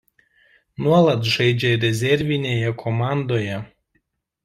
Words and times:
Nuolat 0.85 1.29
žaidžia 1.35 1.73
rezervinėje 1.85 2.75
komandoje. 2.83 3.65